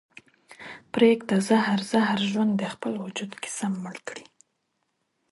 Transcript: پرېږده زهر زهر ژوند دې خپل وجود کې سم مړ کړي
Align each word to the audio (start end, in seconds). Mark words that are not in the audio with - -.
پرېږده 0.93 1.37
زهر 1.49 1.79
زهر 1.91 2.19
ژوند 2.29 2.51
دې 2.59 2.67
خپل 2.73 2.93
وجود 3.05 3.31
کې 3.41 3.49
سم 3.57 3.73
مړ 3.83 3.95
کړي 4.07 4.25